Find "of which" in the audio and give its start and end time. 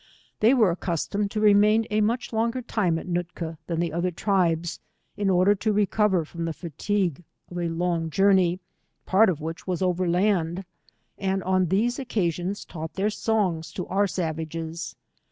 9.29-9.67